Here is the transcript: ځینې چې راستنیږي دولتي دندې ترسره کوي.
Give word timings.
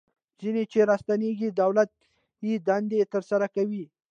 ځینې 0.39 0.63
چې 0.71 0.79
راستنیږي 0.91 1.49
دولتي 1.61 2.53
دندې 2.67 3.01
ترسره 3.13 3.47
کوي. 3.55 3.83